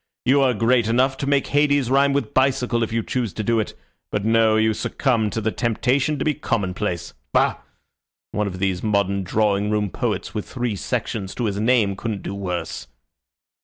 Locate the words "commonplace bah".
6.33-7.57